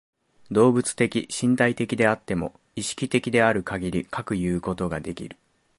[0.49, 5.37] 動物的身体的であっても、意識的であるかぎりかくいうことができる。